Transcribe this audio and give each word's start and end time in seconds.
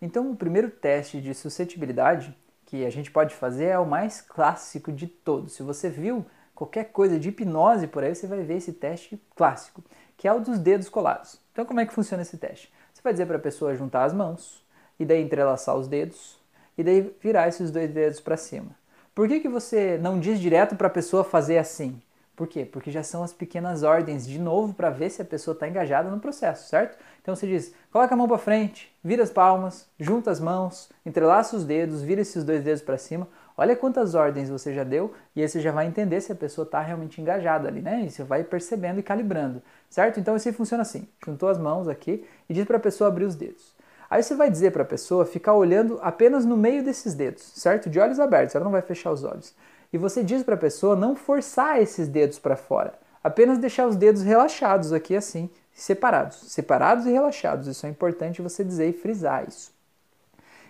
Então, 0.00 0.30
o 0.30 0.36
primeiro 0.36 0.70
teste 0.70 1.20
de 1.20 1.34
suscetibilidade 1.34 2.36
que 2.64 2.86
a 2.86 2.90
gente 2.90 3.10
pode 3.10 3.34
fazer 3.34 3.66
é 3.66 3.78
o 3.78 3.86
mais 3.86 4.20
clássico 4.20 4.92
de 4.92 5.06
todos. 5.06 5.54
Se 5.54 5.62
você 5.62 5.90
viu 5.90 6.24
qualquer 6.54 6.84
coisa 6.84 7.18
de 7.18 7.28
hipnose 7.28 7.86
por 7.86 8.02
aí, 8.02 8.14
você 8.14 8.26
vai 8.26 8.42
ver 8.42 8.56
esse 8.56 8.72
teste 8.72 9.20
clássico, 9.34 9.82
que 10.16 10.28
é 10.28 10.32
o 10.32 10.40
dos 10.40 10.58
dedos 10.58 10.88
colados. 10.88 11.40
Então, 11.52 11.64
como 11.64 11.80
é 11.80 11.86
que 11.86 11.92
funciona 11.92 12.22
esse 12.22 12.38
teste? 12.38 12.72
Você 12.92 13.02
vai 13.02 13.12
dizer 13.12 13.26
para 13.26 13.36
a 13.36 13.40
pessoa 13.40 13.74
juntar 13.74 14.04
as 14.04 14.12
mãos, 14.12 14.64
e 14.98 15.04
daí 15.04 15.22
entrelaçar 15.22 15.74
os 15.76 15.88
dedos, 15.88 16.38
e 16.76 16.84
daí 16.84 17.14
virar 17.20 17.48
esses 17.48 17.70
dois 17.70 17.90
dedos 17.90 18.20
para 18.20 18.36
cima. 18.36 18.76
Por 19.14 19.26
que, 19.26 19.40
que 19.40 19.48
você 19.48 19.98
não 19.98 20.20
diz 20.20 20.38
direto 20.38 20.76
para 20.76 20.86
a 20.86 20.90
pessoa 20.90 21.24
fazer 21.24 21.58
assim? 21.58 22.00
Por 22.40 22.48
quê? 22.48 22.64
Porque 22.64 22.90
já 22.90 23.02
são 23.02 23.22
as 23.22 23.34
pequenas 23.34 23.82
ordens 23.82 24.26
de 24.26 24.38
novo 24.38 24.72
para 24.72 24.88
ver 24.88 25.10
se 25.10 25.20
a 25.20 25.24
pessoa 25.26 25.52
está 25.52 25.68
engajada 25.68 26.10
no 26.10 26.18
processo, 26.18 26.70
certo? 26.70 26.96
Então 27.20 27.36
você 27.36 27.46
diz: 27.46 27.74
coloca 27.92 28.14
a 28.14 28.16
mão 28.16 28.26
para 28.26 28.38
frente, 28.38 28.90
vira 29.04 29.22
as 29.22 29.28
palmas, 29.28 29.86
junta 29.98 30.30
as 30.30 30.40
mãos, 30.40 30.88
entrelaça 31.04 31.54
os 31.54 31.66
dedos, 31.66 32.00
vira 32.00 32.22
esses 32.22 32.42
dois 32.42 32.64
dedos 32.64 32.80
para 32.80 32.96
cima. 32.96 33.28
Olha 33.58 33.76
quantas 33.76 34.14
ordens 34.14 34.48
você 34.48 34.72
já 34.72 34.84
deu 34.84 35.12
e 35.36 35.42
aí 35.42 35.48
você 35.50 35.60
já 35.60 35.70
vai 35.70 35.86
entender 35.86 36.18
se 36.22 36.32
a 36.32 36.34
pessoa 36.34 36.64
está 36.64 36.80
realmente 36.80 37.20
engajada 37.20 37.68
ali, 37.68 37.82
né? 37.82 38.04
E 38.06 38.10
você 38.10 38.24
vai 38.24 38.42
percebendo 38.42 38.98
e 38.98 39.02
calibrando, 39.02 39.62
certo? 39.90 40.18
Então 40.18 40.34
isso 40.34 40.50
funciona 40.54 40.80
assim: 40.80 41.06
juntou 41.22 41.46
as 41.46 41.58
mãos 41.58 41.88
aqui 41.88 42.26
e 42.48 42.54
diz 42.54 42.64
para 42.64 42.78
a 42.78 42.80
pessoa 42.80 43.08
abrir 43.08 43.26
os 43.26 43.36
dedos. 43.36 43.76
Aí 44.08 44.22
você 44.22 44.34
vai 44.34 44.50
dizer 44.50 44.72
para 44.72 44.82
a 44.82 44.86
pessoa 44.86 45.26
ficar 45.26 45.52
olhando 45.52 45.98
apenas 46.00 46.46
no 46.46 46.56
meio 46.56 46.82
desses 46.82 47.12
dedos, 47.12 47.42
certo? 47.54 47.90
De 47.90 48.00
olhos 48.00 48.18
abertos, 48.18 48.54
ela 48.54 48.64
não 48.64 48.72
vai 48.72 48.80
fechar 48.80 49.12
os 49.12 49.24
olhos. 49.24 49.54
E 49.92 49.98
você 49.98 50.22
diz 50.22 50.42
para 50.42 50.54
a 50.54 50.58
pessoa 50.58 50.94
não 50.94 51.16
forçar 51.16 51.80
esses 51.80 52.08
dedos 52.08 52.38
para 52.38 52.56
fora, 52.56 52.94
apenas 53.22 53.58
deixar 53.58 53.86
os 53.86 53.96
dedos 53.96 54.22
relaxados 54.22 54.92
aqui 54.92 55.16
assim, 55.16 55.50
separados, 55.72 56.52
separados 56.52 57.06
e 57.06 57.10
relaxados. 57.10 57.66
Isso 57.66 57.86
é 57.86 57.88
importante 57.88 58.42
você 58.42 58.62
dizer 58.62 58.88
e 58.88 58.92
frisar 58.92 59.46
isso. 59.48 59.72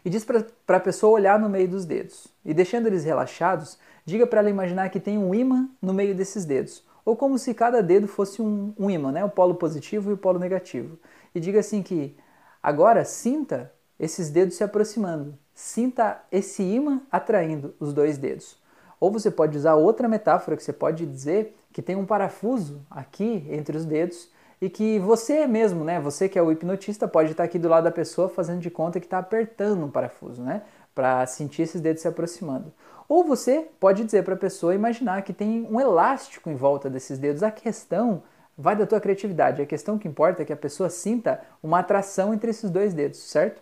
E 0.04 0.08
diz 0.08 0.24
para 0.24 0.76
a 0.76 0.80
pessoa 0.80 1.12
olhar 1.12 1.38
no 1.38 1.48
meio 1.48 1.68
dos 1.68 1.84
dedos. 1.84 2.28
E 2.44 2.54
deixando 2.54 2.86
eles 2.86 3.04
relaxados, 3.04 3.78
diga 4.04 4.26
para 4.26 4.40
ela 4.40 4.50
imaginar 4.50 4.88
que 4.88 5.00
tem 5.00 5.18
um 5.18 5.34
imã 5.34 5.68
no 5.80 5.92
meio 5.92 6.14
desses 6.14 6.44
dedos. 6.44 6.82
Ou 7.04 7.16
como 7.16 7.38
se 7.38 7.52
cada 7.52 7.82
dedo 7.82 8.06
fosse 8.06 8.40
um, 8.40 8.72
um 8.78 8.90
imã, 8.90 9.12
né? 9.12 9.24
o 9.24 9.28
polo 9.28 9.54
positivo 9.54 10.10
e 10.10 10.14
o 10.14 10.18
polo 10.18 10.38
negativo. 10.38 10.98
E 11.34 11.40
diga 11.40 11.60
assim 11.60 11.82
que 11.82 12.16
agora 12.62 13.04
sinta 13.04 13.72
esses 13.98 14.30
dedos 14.30 14.56
se 14.56 14.64
aproximando. 14.64 15.38
Sinta 15.54 16.22
esse 16.32 16.62
imã 16.62 17.02
atraindo 17.10 17.74
os 17.78 17.92
dois 17.92 18.16
dedos. 18.16 18.59
Ou 19.00 19.10
você 19.10 19.30
pode 19.30 19.56
usar 19.56 19.74
outra 19.74 20.06
metáfora 20.06 20.56
que 20.56 20.62
você 20.62 20.72
pode 20.72 21.06
dizer 21.06 21.56
que 21.72 21.80
tem 21.80 21.96
um 21.96 22.04
parafuso 22.04 22.84
aqui 22.90 23.46
entre 23.50 23.76
os 23.76 23.84
dedos 23.84 24.28
e 24.60 24.68
que 24.68 24.98
você 24.98 25.46
mesmo, 25.46 25.82
né, 25.84 25.98
você 25.98 26.28
que 26.28 26.38
é 26.38 26.42
o 26.42 26.52
hipnotista, 26.52 27.08
pode 27.08 27.30
estar 27.30 27.44
aqui 27.44 27.58
do 27.58 27.68
lado 27.68 27.84
da 27.84 27.90
pessoa 27.90 28.28
fazendo 28.28 28.60
de 28.60 28.70
conta 28.70 29.00
que 29.00 29.06
está 29.06 29.18
apertando 29.18 29.82
um 29.84 29.90
parafuso, 29.90 30.42
né, 30.42 30.62
para 30.94 31.24
sentir 31.26 31.62
esses 31.62 31.80
dedos 31.80 32.02
se 32.02 32.08
aproximando. 32.08 32.72
Ou 33.08 33.24
você 33.24 33.66
pode 33.80 34.04
dizer 34.04 34.22
para 34.22 34.34
a 34.34 34.36
pessoa 34.36 34.74
imaginar 34.74 35.22
que 35.22 35.32
tem 35.32 35.66
um 35.68 35.80
elástico 35.80 36.50
em 36.50 36.54
volta 36.54 36.88
desses 36.88 37.18
dedos. 37.18 37.42
A 37.42 37.50
questão 37.50 38.22
vai 38.56 38.76
da 38.76 38.86
tua 38.86 39.00
criatividade. 39.00 39.60
A 39.60 39.66
questão 39.66 39.98
que 39.98 40.06
importa 40.06 40.42
é 40.42 40.44
que 40.44 40.52
a 40.52 40.56
pessoa 40.56 40.88
sinta 40.88 41.40
uma 41.60 41.80
atração 41.80 42.32
entre 42.32 42.50
esses 42.50 42.70
dois 42.70 42.94
dedos, 42.94 43.18
certo? 43.18 43.60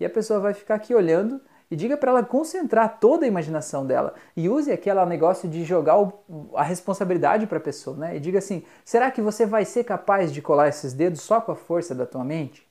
E 0.00 0.04
a 0.06 0.08
pessoa 0.08 0.40
vai 0.40 0.54
ficar 0.54 0.76
aqui 0.76 0.94
olhando 0.94 1.40
e 1.70 1.76
diga 1.76 1.96
para 1.96 2.10
ela 2.10 2.22
concentrar 2.22 2.98
toda 3.00 3.24
a 3.24 3.28
imaginação 3.28 3.84
dela 3.84 4.14
e 4.36 4.48
use 4.48 4.70
aquele 4.70 5.04
negócio 5.06 5.48
de 5.48 5.64
jogar 5.64 5.98
o, 5.98 6.12
a 6.54 6.62
responsabilidade 6.62 7.46
para 7.46 7.58
a 7.58 7.60
pessoa, 7.60 7.96
né? 7.96 8.16
E 8.16 8.20
diga 8.20 8.38
assim: 8.38 8.62
será 8.84 9.10
que 9.10 9.20
você 9.20 9.44
vai 9.44 9.64
ser 9.64 9.84
capaz 9.84 10.32
de 10.32 10.40
colar 10.40 10.68
esses 10.68 10.92
dedos 10.92 11.20
só 11.20 11.40
com 11.40 11.52
a 11.52 11.56
força 11.56 11.94
da 11.94 12.06
tua 12.06 12.24
mente? 12.24 12.66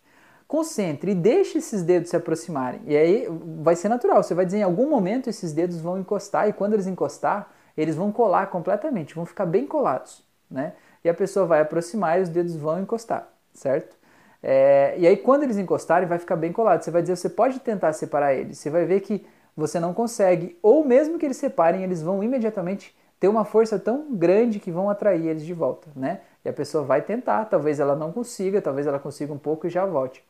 Concentre 0.47 1.11
e 1.11 1.16
deixe 1.16 1.57
esses 1.57 1.83
dedos 1.83 2.09
se 2.09 2.16
aproximarem. 2.16 2.81
E 2.85 2.95
aí 2.95 3.27
vai 3.57 3.75
ser 3.75 3.89
natural. 3.89 4.21
Você 4.21 4.33
vai 4.33 4.45
dizer 4.45 4.59
em 4.59 4.63
algum 4.63 4.89
momento 4.89 5.29
esses 5.29 5.51
dedos 5.51 5.81
vão 5.81 5.97
encostar 5.97 6.47
e 6.47 6.53
quando 6.53 6.73
eles 6.73 6.88
encostar, 6.88 7.51
eles 7.75 7.95
vão 7.95 8.11
colar 8.11 8.47
completamente, 8.47 9.16
vão 9.16 9.25
ficar 9.25 9.45
bem 9.45 9.66
colados, 9.67 10.23
né? 10.50 10.73
E 11.03 11.09
a 11.09 11.13
pessoa 11.13 11.45
vai 11.45 11.61
aproximar 11.61 12.19
e 12.19 12.23
os 12.23 12.29
dedos 12.29 12.55
vão 12.55 12.79
encostar, 12.79 13.28
certo? 13.53 13.97
É, 14.47 14.94
e 15.00 15.07
aí, 15.07 15.17
quando 15.17 15.41
eles 15.41 15.57
encostarem, 15.57 16.07
vai 16.07 16.19
ficar 16.19 16.35
bem 16.35 16.51
colado. 16.51 16.83
Você 16.83 16.91
vai 16.91 17.01
dizer, 17.01 17.16
você 17.16 17.29
pode 17.29 17.59
tentar 17.61 17.91
separar 17.94 18.35
eles. 18.35 18.59
Você 18.59 18.69
vai 18.69 18.85
ver 18.85 19.01
que 19.01 19.25
você 19.57 19.79
não 19.79 19.91
consegue. 19.91 20.56
Ou 20.61 20.85
mesmo 20.85 21.17
que 21.17 21.25
eles 21.25 21.38
separem, 21.38 21.81
eles 21.81 22.03
vão 22.03 22.23
imediatamente 22.23 22.95
ter 23.19 23.28
uma 23.28 23.44
força 23.44 23.79
tão 23.79 24.16
grande 24.16 24.59
que 24.59 24.69
vão 24.69 24.88
atrair 24.88 25.25
eles 25.25 25.44
de 25.44 25.53
volta, 25.53 25.88
né? 25.95 26.22
E 26.44 26.50
a 26.50 26.53
pessoa 26.53 26.84
vai 26.84 27.01
tentar, 27.01 27.45
talvez 27.45 27.79
ela 27.79 27.95
não 27.95 28.11
consiga, 28.11 28.61
talvez 28.61 28.85
ela 28.85 29.00
consiga 29.00 29.34
um 29.34 29.38
pouco 29.38 29.66
e 29.66 29.69
já 29.69 29.84
volte. 29.84 30.23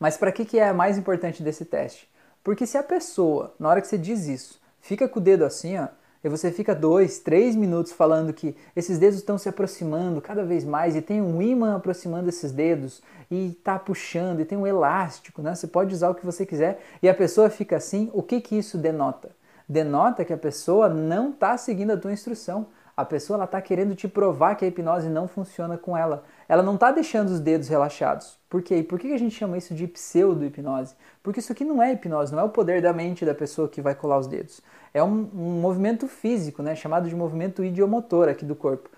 Mas 0.00 0.16
para 0.16 0.32
que, 0.32 0.44
que 0.44 0.58
é 0.58 0.72
mais 0.72 0.98
importante 0.98 1.44
desse 1.44 1.64
teste? 1.64 2.10
Porque 2.42 2.66
se 2.66 2.76
a 2.76 2.82
pessoa, 2.82 3.54
na 3.56 3.68
hora 3.68 3.80
que 3.80 3.86
você 3.86 3.96
diz 3.96 4.26
isso, 4.26 4.60
fica 4.80 5.06
com 5.06 5.20
o 5.20 5.22
dedo 5.22 5.44
assim, 5.44 5.78
ó, 5.78 5.86
e 6.24 6.28
você 6.28 6.52
fica 6.52 6.74
dois, 6.74 7.18
três 7.18 7.56
minutos 7.56 7.92
falando 7.92 8.32
que 8.32 8.54
esses 8.76 8.98
dedos 8.98 9.18
estão 9.18 9.36
se 9.36 9.48
aproximando 9.48 10.20
cada 10.20 10.44
vez 10.44 10.64
mais 10.64 10.94
e 10.94 11.02
tem 11.02 11.20
um 11.20 11.42
ímã 11.42 11.76
aproximando 11.76 12.28
esses 12.28 12.52
dedos 12.52 13.02
e 13.30 13.48
está 13.48 13.78
puxando 13.78 14.40
e 14.40 14.44
tem 14.44 14.56
um 14.56 14.66
elástico, 14.66 15.42
né? 15.42 15.54
Você 15.54 15.66
pode 15.66 15.92
usar 15.92 16.10
o 16.10 16.14
que 16.14 16.24
você 16.24 16.46
quiser 16.46 16.80
e 17.02 17.08
a 17.08 17.14
pessoa 17.14 17.50
fica 17.50 17.76
assim. 17.76 18.08
O 18.12 18.22
que 18.22 18.40
que 18.40 18.56
isso 18.56 18.78
denota? 18.78 19.30
Denota 19.68 20.24
que 20.24 20.32
a 20.32 20.38
pessoa 20.38 20.88
não 20.88 21.30
está 21.30 21.56
seguindo 21.56 21.92
a 21.92 21.96
tua 21.96 22.12
instrução. 22.12 22.66
A 23.02 23.04
pessoa 23.04 23.42
está 23.42 23.60
querendo 23.60 23.96
te 23.96 24.06
provar 24.06 24.54
que 24.54 24.64
a 24.64 24.68
hipnose 24.68 25.08
não 25.08 25.26
funciona 25.26 25.76
com 25.76 25.96
ela. 25.96 26.22
Ela 26.48 26.62
não 26.62 26.76
está 26.76 26.92
deixando 26.92 27.30
os 27.30 27.40
dedos 27.40 27.66
relaxados. 27.66 28.38
Por 28.48 28.62
quê? 28.62 28.76
E 28.76 28.82
por 28.84 28.96
que 28.96 29.12
a 29.12 29.18
gente 29.18 29.34
chama 29.34 29.58
isso 29.58 29.74
de 29.74 29.88
pseudo-hipnose? 29.88 30.94
Porque 31.20 31.40
isso 31.40 31.50
aqui 31.50 31.64
não 31.64 31.82
é 31.82 31.92
hipnose, 31.92 32.32
não 32.32 32.38
é 32.38 32.44
o 32.44 32.48
poder 32.48 32.80
da 32.80 32.92
mente 32.92 33.24
da 33.24 33.34
pessoa 33.34 33.68
que 33.68 33.82
vai 33.82 33.92
colar 33.92 34.18
os 34.18 34.28
dedos. 34.28 34.60
É 34.94 35.02
um, 35.02 35.28
um 35.34 35.60
movimento 35.60 36.06
físico, 36.06 36.62
né, 36.62 36.76
chamado 36.76 37.08
de 37.08 37.16
movimento 37.16 37.64
idiomotor 37.64 38.28
aqui 38.28 38.44
do 38.44 38.54
corpo. 38.54 38.88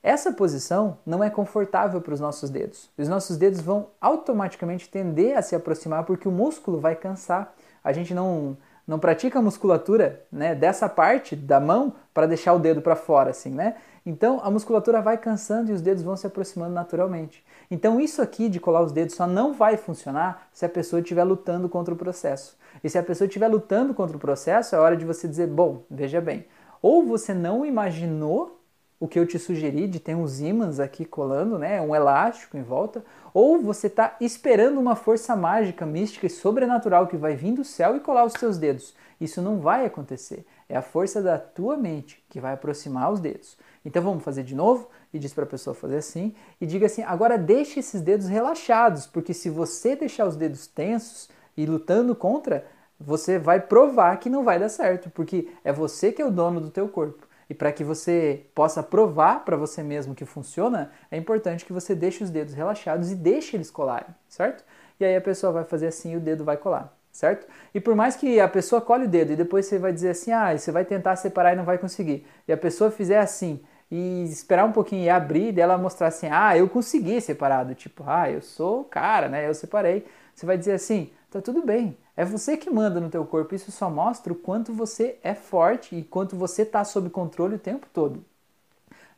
Essa 0.00 0.32
posição 0.32 0.96
não 1.04 1.24
é 1.24 1.28
confortável 1.28 2.00
para 2.00 2.14
os 2.14 2.20
nossos 2.20 2.50
dedos. 2.50 2.88
Os 2.96 3.08
nossos 3.08 3.36
dedos 3.36 3.60
vão 3.60 3.88
automaticamente 4.00 4.88
tender 4.88 5.36
a 5.36 5.42
se 5.42 5.56
aproximar 5.56 6.04
porque 6.04 6.28
o 6.28 6.32
músculo 6.32 6.78
vai 6.78 6.94
cansar. 6.94 7.52
A 7.82 7.92
gente 7.92 8.14
não 8.14 8.56
não 8.88 8.98
pratica 8.98 9.38
a 9.38 9.42
musculatura 9.42 10.24
né, 10.32 10.54
dessa 10.54 10.88
parte 10.88 11.36
da 11.36 11.60
mão 11.60 11.92
para 12.14 12.26
deixar 12.26 12.54
o 12.54 12.58
dedo 12.58 12.80
para 12.80 12.96
fora, 12.96 13.30
assim, 13.30 13.50
né? 13.50 13.76
Então 14.06 14.40
a 14.42 14.50
musculatura 14.50 15.02
vai 15.02 15.18
cansando 15.18 15.70
e 15.70 15.74
os 15.74 15.82
dedos 15.82 16.02
vão 16.02 16.16
se 16.16 16.26
aproximando 16.26 16.72
naturalmente. 16.72 17.44
Então 17.70 18.00
isso 18.00 18.22
aqui 18.22 18.48
de 18.48 18.58
colar 18.58 18.80
os 18.80 18.90
dedos 18.90 19.14
só 19.14 19.26
não 19.26 19.52
vai 19.52 19.76
funcionar 19.76 20.48
se 20.50 20.64
a 20.64 20.68
pessoa 20.68 21.00
estiver 21.00 21.24
lutando 21.24 21.68
contra 21.68 21.92
o 21.92 21.96
processo. 21.96 22.56
E 22.82 22.88
se 22.88 22.96
a 22.96 23.02
pessoa 23.02 23.26
estiver 23.26 23.48
lutando 23.48 23.92
contra 23.92 24.16
o 24.16 24.20
processo, 24.20 24.74
é 24.74 24.78
hora 24.78 24.96
de 24.96 25.04
você 25.04 25.28
dizer, 25.28 25.48
bom, 25.48 25.84
veja 25.90 26.22
bem, 26.22 26.46
ou 26.80 27.04
você 27.04 27.34
não 27.34 27.66
imaginou 27.66 28.57
o 29.00 29.06
que 29.06 29.18
eu 29.18 29.26
te 29.26 29.38
sugeri 29.38 29.86
de 29.86 30.00
ter 30.00 30.14
uns 30.14 30.40
ímãs 30.40 30.80
aqui 30.80 31.04
colando, 31.04 31.58
né, 31.58 31.80
um 31.80 31.94
elástico 31.94 32.56
em 32.56 32.62
volta, 32.62 33.04
ou 33.32 33.60
você 33.60 33.86
está 33.86 34.16
esperando 34.20 34.80
uma 34.80 34.96
força 34.96 35.36
mágica, 35.36 35.86
mística 35.86 36.26
e 36.26 36.30
sobrenatural 36.30 37.06
que 37.06 37.16
vai 37.16 37.36
vir 37.36 37.52
do 37.52 37.64
céu 37.64 37.96
e 37.96 38.00
colar 38.00 38.24
os 38.24 38.32
seus 38.32 38.58
dedos. 38.58 38.94
Isso 39.20 39.40
não 39.40 39.60
vai 39.60 39.86
acontecer. 39.86 40.44
É 40.68 40.76
a 40.76 40.82
força 40.82 41.22
da 41.22 41.38
tua 41.38 41.76
mente 41.76 42.22
que 42.28 42.40
vai 42.40 42.54
aproximar 42.54 43.12
os 43.12 43.20
dedos. 43.20 43.56
Então 43.84 44.02
vamos 44.02 44.24
fazer 44.24 44.42
de 44.42 44.54
novo 44.54 44.88
e 45.12 45.18
diz 45.18 45.32
para 45.32 45.44
a 45.44 45.48
pessoa 45.48 45.74
fazer 45.74 45.96
assim 45.96 46.34
e 46.60 46.66
diga 46.66 46.86
assim: 46.86 47.02
agora 47.02 47.38
deixe 47.38 47.80
esses 47.80 48.00
dedos 48.00 48.26
relaxados, 48.26 49.06
porque 49.06 49.32
se 49.32 49.48
você 49.48 49.96
deixar 49.96 50.26
os 50.26 50.36
dedos 50.36 50.66
tensos 50.66 51.30
e 51.56 51.64
lutando 51.64 52.14
contra, 52.14 52.66
você 52.98 53.38
vai 53.38 53.60
provar 53.60 54.18
que 54.18 54.28
não 54.28 54.44
vai 54.44 54.58
dar 54.58 54.68
certo, 54.68 55.08
porque 55.10 55.48
é 55.62 55.72
você 55.72 56.12
que 56.12 56.20
é 56.20 56.26
o 56.26 56.30
dono 56.30 56.60
do 56.60 56.70
teu 56.70 56.88
corpo. 56.88 57.27
E 57.48 57.54
para 57.54 57.72
que 57.72 57.82
você 57.82 58.46
possa 58.54 58.82
provar 58.82 59.44
para 59.44 59.56
você 59.56 59.82
mesmo 59.82 60.14
que 60.14 60.24
funciona, 60.24 60.90
é 61.10 61.16
importante 61.16 61.64
que 61.64 61.72
você 61.72 61.94
deixe 61.94 62.22
os 62.22 62.30
dedos 62.30 62.54
relaxados 62.54 63.10
e 63.10 63.14
deixe 63.14 63.56
eles 63.56 63.70
colarem, 63.70 64.14
certo? 64.28 64.64
E 65.00 65.04
aí 65.04 65.16
a 65.16 65.20
pessoa 65.20 65.52
vai 65.52 65.64
fazer 65.64 65.86
assim 65.86 66.12
e 66.12 66.16
o 66.16 66.20
dedo 66.20 66.44
vai 66.44 66.56
colar, 66.56 66.94
certo? 67.10 67.46
E 67.74 67.80
por 67.80 67.94
mais 67.94 68.16
que 68.16 68.38
a 68.38 68.48
pessoa 68.48 68.80
cole 68.82 69.04
o 69.04 69.08
dedo 69.08 69.32
e 69.32 69.36
depois 69.36 69.66
você 69.66 69.78
vai 69.78 69.92
dizer 69.92 70.10
assim, 70.10 70.30
ah, 70.32 70.56
você 70.56 70.70
vai 70.70 70.84
tentar 70.84 71.16
separar 71.16 71.54
e 71.54 71.56
não 71.56 71.64
vai 71.64 71.78
conseguir, 71.78 72.26
e 72.46 72.52
a 72.52 72.56
pessoa 72.56 72.90
fizer 72.90 73.18
assim 73.18 73.60
e 73.90 74.24
esperar 74.24 74.66
um 74.66 74.72
pouquinho 74.72 75.04
e 75.04 75.10
abrir, 75.10 75.52
dela 75.52 75.78
mostrar 75.78 76.08
assim, 76.08 76.28
ah, 76.30 76.56
eu 76.56 76.68
consegui 76.68 77.20
separar, 77.20 77.64
do 77.64 77.74
tipo, 77.74 78.04
ah, 78.06 78.30
eu 78.30 78.42
sou 78.42 78.82
o 78.82 78.84
cara, 78.84 79.28
né? 79.28 79.48
Eu 79.48 79.54
separei. 79.54 80.06
Você 80.34 80.44
vai 80.44 80.58
dizer 80.58 80.72
assim, 80.72 81.10
tá 81.30 81.40
tudo 81.40 81.64
bem, 81.64 81.96
é 82.18 82.24
você 82.24 82.56
que 82.56 82.68
manda 82.68 82.98
no 82.98 83.08
teu 83.08 83.24
corpo. 83.24 83.54
Isso 83.54 83.70
só 83.70 83.88
mostra 83.88 84.32
o 84.32 84.36
quanto 84.36 84.72
você 84.72 85.20
é 85.22 85.36
forte 85.36 85.94
e 85.94 86.02
quanto 86.02 86.34
você 86.34 86.62
está 86.62 86.82
sob 86.84 87.08
controle 87.10 87.54
o 87.54 87.60
tempo 87.60 87.86
todo. 87.94 88.24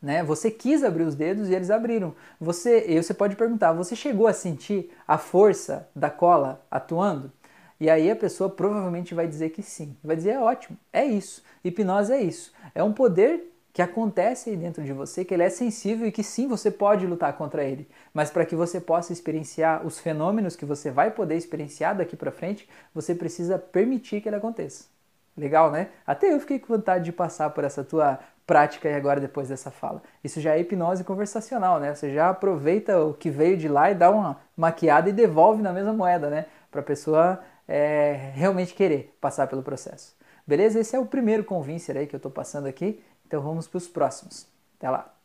Né? 0.02 0.23
Você 0.23 0.50
quis 0.50 0.85
abrir 0.85 1.05
os 1.05 1.14
dedos 1.14 1.49
e 1.49 1.55
eles 1.55 1.70
abriram. 1.70 2.14
Você, 2.38 2.85
e 2.87 3.02
você 3.02 3.14
pode 3.14 3.37
perguntar, 3.37 3.73
você 3.73 3.97
chegou 3.97 4.26
a 4.26 4.35
sentir 4.35 4.91
a 5.08 5.17
força 5.17 5.88
da 5.97 6.11
cola 6.11 6.61
atuando? 6.70 7.32
E 7.81 7.88
aí 7.88 8.11
a 8.11 8.17
pessoa 8.17 8.50
provavelmente 8.50 9.14
vai 9.14 9.26
dizer 9.26 9.49
que 9.49 9.62
sim. 9.62 9.97
Vai 10.05 10.14
dizer 10.14 10.32
é 10.32 10.38
ótimo, 10.38 10.76
é 10.93 11.02
isso. 11.02 11.43
Hipnose 11.64 12.12
é 12.12 12.20
isso. 12.20 12.52
É 12.75 12.85
um 12.85 12.93
poder 12.93 13.50
que 13.72 13.82
acontece 13.82 14.50
aí 14.50 14.56
dentro 14.56 14.82
de 14.82 14.93
você, 14.93 15.25
que 15.25 15.32
ele 15.32 15.43
é 15.43 15.50
sensível 15.50 16.06
e 16.06 16.12
que 16.12 16.22
sim, 16.22 16.49
você 16.49 16.70
pode 16.70 17.06
lutar 17.06 17.32
contra 17.37 17.64
ele. 17.64 17.88
Mas 18.12 18.31
para 18.31 18.44
que 18.44 18.56
você 18.56 18.81
possa 18.81 19.12
experienciar 19.12 19.87
os 19.87 19.99
fenômenos 19.99 20.56
que 20.56 20.64
você 20.64 20.90
vai 20.90 21.11
poder 21.11 21.37
experienciar 21.37 21.96
daqui 21.96 22.17
para 22.17 22.32
frente, 22.32 22.69
você 22.94 23.14
precisa 23.14 23.58
permitir 23.58 24.20
que 24.20 24.28
ele 24.28 24.37
aconteça. 24.37 24.84
Legal, 25.37 25.70
né? 25.70 25.88
Até 26.06 26.32
eu 26.32 26.40
fiquei 26.40 26.58
com 26.58 26.75
vontade 26.75 27.05
de 27.05 27.12
passar 27.12 27.50
por 27.50 27.64
essa 27.64 27.84
tua 27.84 28.19
prática 28.46 28.88
aí 28.88 28.94
agora 28.96 29.20
depois 29.20 29.49
dessa 29.49 29.70
fala. 29.70 30.02
Isso 30.25 30.40
já 30.40 30.56
é 30.56 30.61
hipnose 30.61 31.05
conversacional, 31.05 31.78
né? 31.78 31.94
Você 31.94 32.12
já 32.12 32.31
aproveita 32.31 33.00
o 33.00 33.14
que 33.14 33.31
veio 33.31 33.56
de 33.56 33.69
lá 33.69 33.90
e 33.90 33.94
dá 33.94 34.11
uma 34.11 34.40
maquiada 34.56 35.08
e 35.08 35.12
devolve 35.12 35.62
na 35.62 35.73
mesma 35.73 35.93
moeda, 35.93 36.28
né? 36.28 36.46
Para 36.70 36.81
a 36.81 36.84
pessoa 36.84 37.40
é, 37.69 38.32
realmente 38.34 38.75
querer 38.75 39.16
passar 39.20 39.46
pelo 39.46 39.62
processo. 39.62 40.16
Beleza? 40.44 40.81
Esse 40.81 40.96
é 40.96 40.99
o 40.99 41.06
primeiro 41.06 41.44
convincer 41.44 41.96
aí 41.96 42.08
que 42.08 42.14
eu 42.14 42.19
estou 42.19 42.32
passando 42.32 42.66
aqui. 42.66 43.00
Então 43.31 43.41
vamos 43.41 43.69
para 43.69 43.79
os 43.79 43.87
próximos. 43.87 44.44
Até 44.77 44.91
lá! 44.91 45.19